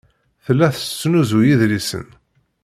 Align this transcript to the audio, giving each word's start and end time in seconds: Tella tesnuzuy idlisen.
Tella 0.45 0.67
tesnuzuy 0.75 1.47
idlisen. 1.53 2.05